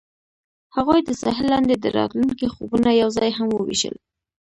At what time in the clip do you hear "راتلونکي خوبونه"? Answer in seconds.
1.97-2.89